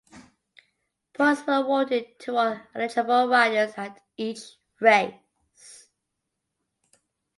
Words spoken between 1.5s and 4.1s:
awarded to all eligible riders at